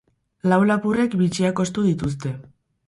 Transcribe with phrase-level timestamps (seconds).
[0.53, 2.35] Lau lapurrek bitxiak ostu dituzte.